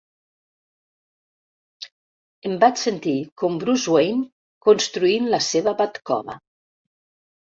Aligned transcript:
Em 2.49 2.55
vaig 2.63 2.79
sentir 2.83 3.13
com 3.41 3.59
Bruce 3.63 3.93
Wayne 3.97 4.25
construint 4.69 5.29
la 5.35 5.41
seva 5.49 5.75
Batcova. 5.83 6.39